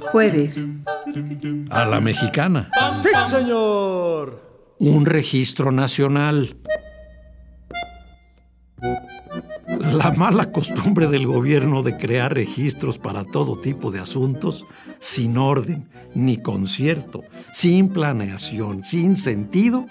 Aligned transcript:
Jueves. 0.00 0.68
A 1.70 1.84
la 1.84 2.00
mexicana. 2.00 2.70
¡Sí, 3.00 3.08
señor! 3.26 4.42
Un 4.78 5.06
registro 5.06 5.72
nacional. 5.72 6.56
La 9.92 10.12
mala 10.12 10.52
costumbre 10.52 11.08
del 11.08 11.26
gobierno 11.26 11.82
de 11.82 11.96
crear 11.96 12.34
registros 12.34 12.98
para 12.98 13.24
todo 13.24 13.60
tipo 13.60 13.90
de 13.90 14.00
asuntos, 14.00 14.64
sin 14.98 15.36
orden, 15.38 15.88
ni 16.14 16.36
concierto, 16.38 17.22
sin 17.52 17.88
planeación, 17.88 18.84
sin 18.84 19.16
sentido, 19.16 19.86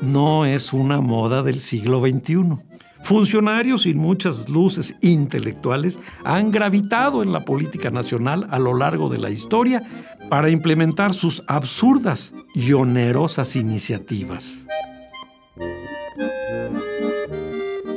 no 0.00 0.44
es 0.44 0.72
una 0.72 1.00
moda 1.00 1.42
del 1.42 1.60
siglo 1.60 2.00
XXI. 2.00 2.58
Funcionarios 3.02 3.82
sin 3.82 3.98
muchas 3.98 4.48
luces 4.48 4.96
intelectuales 5.00 5.98
han 6.24 6.50
gravitado 6.50 7.22
en 7.22 7.32
la 7.32 7.44
política 7.44 7.90
nacional 7.90 8.46
a 8.50 8.58
lo 8.58 8.74
largo 8.74 9.08
de 9.08 9.18
la 9.18 9.30
historia 9.30 9.82
para 10.28 10.50
implementar 10.50 11.14
sus 11.14 11.42
absurdas 11.46 12.34
y 12.54 12.72
onerosas 12.72 13.56
iniciativas. 13.56 14.66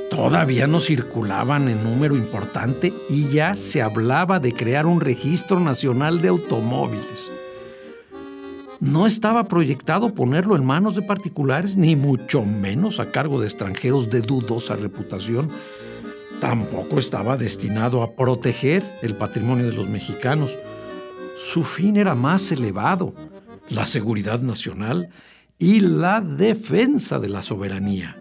Todavía 0.10 0.68
no 0.68 0.80
circulaban 0.80 1.68
en 1.68 1.84
número 1.84 2.16
importante 2.16 2.94
y 3.10 3.28
ya 3.30 3.56
se 3.56 3.82
hablaba 3.82 4.40
de 4.40 4.54
crear 4.54 4.86
un 4.86 5.02
registro 5.02 5.60
nacional 5.60 6.22
de 6.22 6.28
automóviles. 6.28 7.32
No 8.82 9.06
estaba 9.06 9.48
proyectado 9.48 10.16
ponerlo 10.16 10.56
en 10.56 10.66
manos 10.66 10.96
de 10.96 11.04
particulares, 11.04 11.78
ni 11.78 11.96
mucho 11.96 12.44
menos 12.44 13.00
a 13.00 13.12
cargo 13.12 13.40
de 13.40 13.46
extranjeros 13.46 14.10
de 14.10 14.22
dudosa 14.22 14.76
reputación. 14.76 15.52
Tampoco 16.40 16.98
estaba 16.98 17.38
destinado 17.38 18.02
a 18.02 18.16
proteger 18.16 18.84
el 19.04 19.16
patrimonio 19.16 19.68
de 19.68 19.74
los 19.74 19.88
mexicanos. 19.88 20.58
Su 21.38 21.64
fin 21.64 21.96
era 21.96 22.16
más 22.16 22.52
elevado, 22.52 23.14
la 23.70 23.86
seguridad 23.86 24.40
nacional 24.40 25.10
y 25.60 25.82
la 25.82 26.20
defensa 26.20 27.20
de 27.20 27.30
la 27.30 27.44
soberanía. 27.44 28.21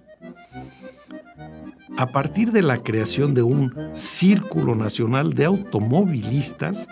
A 2.00 2.06
partir 2.06 2.50
de 2.50 2.62
la 2.62 2.78
creación 2.78 3.34
de 3.34 3.42
un 3.42 3.74
Círculo 3.92 4.74
Nacional 4.74 5.34
de 5.34 5.44
Automovilistas, 5.44 6.88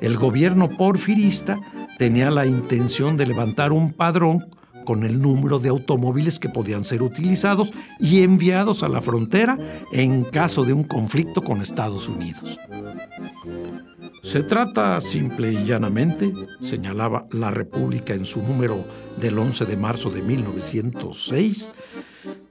el 0.00 0.16
gobierno 0.16 0.68
porfirista 0.68 1.58
tenía 1.98 2.30
la 2.30 2.46
intención 2.46 3.16
de 3.16 3.26
levantar 3.26 3.72
un 3.72 3.92
padrón 3.92 4.46
con 4.84 5.02
el 5.02 5.20
número 5.20 5.58
de 5.58 5.70
automóviles 5.70 6.38
que 6.38 6.48
podían 6.48 6.84
ser 6.84 7.02
utilizados 7.02 7.72
y 7.98 8.22
enviados 8.22 8.84
a 8.84 8.88
la 8.88 9.00
frontera 9.00 9.58
en 9.90 10.22
caso 10.22 10.62
de 10.62 10.72
un 10.72 10.84
conflicto 10.84 11.42
con 11.42 11.60
Estados 11.60 12.08
Unidos. 12.08 12.56
Se 14.22 14.44
trata 14.44 15.00
simple 15.00 15.52
y 15.52 15.64
llanamente, 15.64 16.32
señalaba 16.60 17.26
la 17.32 17.50
República 17.50 18.14
en 18.14 18.24
su 18.24 18.40
número 18.40 18.84
del 19.20 19.36
11 19.40 19.64
de 19.64 19.76
marzo 19.76 20.08
de 20.10 20.22
1906, 20.22 21.72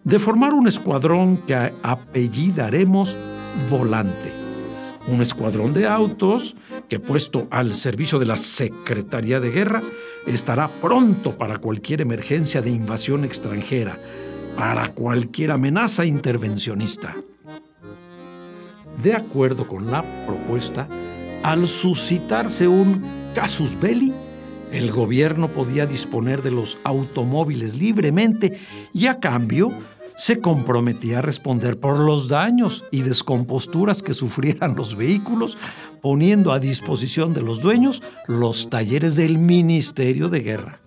de 0.04 0.20
formar 0.20 0.54
un 0.54 0.68
escuadrón 0.68 1.38
que 1.38 1.74
apellidaremos 1.84 3.18
Volante. 3.70 4.32
Un 5.08 5.22
escuadrón 5.22 5.74
de 5.74 5.88
autos 5.88 6.56
que 6.88 7.00
puesto 7.00 7.48
al 7.52 7.74
servicio 7.74 8.18
de 8.20 8.26
la 8.26 8.38
Secretaría 8.38 9.40
de 9.40 9.52
Guerra 9.52 9.82
estará 10.26 10.70
pronto 10.82 11.38
para 11.38 11.58
cualquier 11.58 12.02
emergencia 12.02 12.62
de 12.62 12.70
invasión 12.70 13.26
extranjera, 13.26 14.00
para 14.56 14.94
cualquier 14.94 15.52
amenaza 15.52 16.06
intervencionista. 16.06 17.16
De 19.04 19.14
acuerdo 19.14 19.68
con 19.68 19.90
la 19.90 20.04
propuesta, 20.26 20.88
al 21.44 21.68
suscitarse 21.68 22.68
un 22.68 23.04
casus 23.34 23.80
belli, 23.80 24.14
el 24.72 24.92
gobierno 24.92 25.50
podía 25.50 25.86
disponer 25.86 26.42
de 26.42 26.52
los 26.52 26.78
automóviles 26.84 27.78
libremente 27.78 28.60
y 28.94 29.08
a 29.08 29.20
cambio 29.20 29.70
se 30.16 30.40
comprometía 30.40 31.20
a 31.20 31.22
responder 31.22 31.80
por 31.80 32.00
los 32.00 32.28
daños 32.28 32.84
y 32.92 33.02
descomposturas 33.02 34.02
que 34.04 34.14
sufrieran 34.14 34.76
los 34.76 34.96
vehículos, 34.96 35.58
poniendo 36.02 36.52
a 36.52 36.60
disposición 36.60 37.34
de 37.34 37.42
los 37.42 37.60
dueños 37.62 38.04
los 38.28 38.70
talleres 38.70 39.16
del 39.16 39.40
Ministerio 39.40 40.30
de 40.30 40.42
Guerra. 40.42 40.80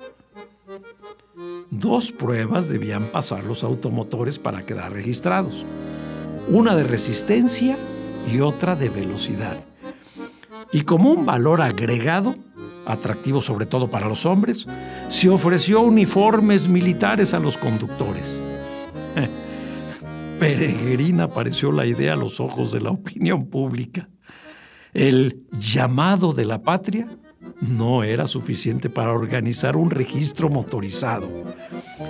Dos 1.70 2.12
pruebas 2.12 2.68
debían 2.68 3.06
pasar 3.06 3.44
los 3.44 3.64
automotores 3.64 4.38
para 4.38 4.64
quedar 4.64 4.92
registrados, 4.92 5.64
una 6.48 6.76
de 6.76 6.84
resistencia 6.84 7.76
y 8.32 8.40
otra 8.40 8.76
de 8.76 8.88
velocidad. 8.88 9.56
Y 10.72 10.82
como 10.82 11.10
un 11.10 11.26
valor 11.26 11.60
agregado, 11.60 12.36
atractivo 12.86 13.40
sobre 13.40 13.66
todo 13.66 13.90
para 13.90 14.08
los 14.08 14.26
hombres, 14.26 14.66
se 15.08 15.28
ofreció 15.28 15.80
uniformes 15.80 16.68
militares 16.68 17.34
a 17.34 17.38
los 17.38 17.56
conductores. 17.56 18.40
Peregrina 20.38 21.24
apareció 21.24 21.72
la 21.72 21.86
idea 21.86 22.14
a 22.14 22.16
los 22.16 22.40
ojos 22.40 22.72
de 22.72 22.80
la 22.80 22.90
opinión 22.90 23.46
pública. 23.46 24.08
El 24.92 25.42
llamado 25.58 26.32
de 26.32 26.44
la 26.44 26.62
patria 26.62 27.08
no 27.60 28.04
era 28.04 28.26
suficiente 28.26 28.90
para 28.90 29.12
organizar 29.12 29.76
un 29.76 29.90
registro 29.90 30.48
motorizado, 30.48 31.28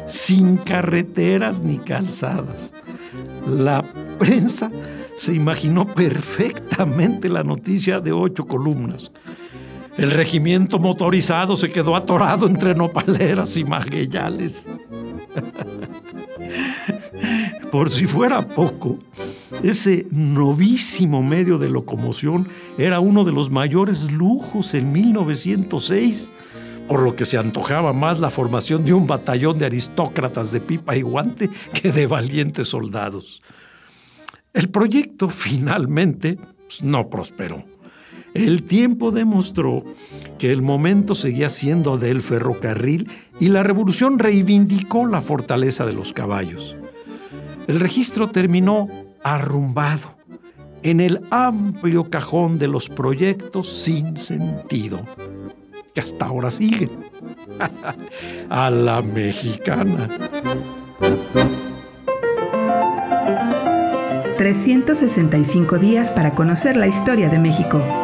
sin 0.06 0.56
carreteras 0.56 1.62
ni 1.62 1.78
calzadas. 1.78 2.72
La 3.46 3.82
prensa 4.18 4.70
se 5.16 5.34
imaginó 5.34 5.86
perfectamente 5.86 7.28
la 7.28 7.44
noticia 7.44 8.00
de 8.00 8.12
ocho 8.12 8.46
columnas. 8.46 9.12
El 9.96 10.10
regimiento 10.10 10.78
motorizado 10.78 11.56
se 11.56 11.70
quedó 11.70 11.94
atorado 11.94 12.46
entre 12.46 12.74
nopaleras 12.74 13.56
y 13.56 13.64
magueyales. 13.64 14.66
Por 17.70 17.90
si 17.90 18.06
fuera 18.06 18.42
poco, 18.42 18.98
ese 19.62 20.06
novísimo 20.10 21.22
medio 21.22 21.58
de 21.58 21.68
locomoción 21.68 22.48
era 22.78 23.00
uno 23.00 23.24
de 23.24 23.32
los 23.32 23.50
mayores 23.50 24.12
lujos 24.12 24.74
en 24.74 24.92
1906, 24.92 26.30
por 26.88 27.00
lo 27.00 27.16
que 27.16 27.26
se 27.26 27.38
antojaba 27.38 27.92
más 27.92 28.20
la 28.20 28.30
formación 28.30 28.84
de 28.84 28.94
un 28.94 29.06
batallón 29.06 29.58
de 29.58 29.66
aristócratas 29.66 30.52
de 30.52 30.60
pipa 30.60 30.96
y 30.96 31.02
guante 31.02 31.50
que 31.72 31.92
de 31.92 32.06
valientes 32.06 32.68
soldados. 32.68 33.42
El 34.52 34.68
proyecto 34.68 35.28
finalmente 35.28 36.38
pues, 36.68 36.82
no 36.82 37.08
prosperó. 37.08 37.73
El 38.34 38.64
tiempo 38.64 39.12
demostró 39.12 39.84
que 40.38 40.50
el 40.50 40.60
momento 40.60 41.14
seguía 41.14 41.48
siendo 41.48 41.96
del 41.96 42.20
ferrocarril 42.20 43.08
y 43.38 43.48
la 43.48 43.62
revolución 43.62 44.18
reivindicó 44.18 45.06
la 45.06 45.22
fortaleza 45.22 45.86
de 45.86 45.92
los 45.92 46.12
caballos. 46.12 46.74
El 47.68 47.78
registro 47.78 48.28
terminó 48.30 48.88
arrumbado 49.22 50.16
en 50.82 51.00
el 51.00 51.20
amplio 51.30 52.10
cajón 52.10 52.58
de 52.58 52.68
los 52.68 52.88
proyectos 52.88 53.72
sin 53.72 54.16
sentido, 54.16 55.00
que 55.94 56.00
hasta 56.00 56.26
ahora 56.26 56.50
siguen. 56.50 56.90
A 58.50 58.68
la 58.68 59.00
mexicana. 59.00 60.10
365 64.36 65.78
días 65.78 66.10
para 66.10 66.34
conocer 66.34 66.76
la 66.76 66.88
historia 66.88 67.28
de 67.28 67.38
México. 67.38 68.03